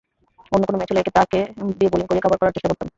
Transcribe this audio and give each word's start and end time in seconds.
অন্য 0.51 0.63
কোনো 0.67 0.77
ম্যাচ 0.77 0.89
হলে 0.91 1.01
একে-তাকে 1.01 1.39
দিয়ে 1.77 1.91
বোলিং 1.91 2.05
করিয়ে 2.07 2.23
কাভার 2.25 2.39
করার 2.39 2.53
চেষ্টা 2.55 2.69
করতাম। 2.71 2.87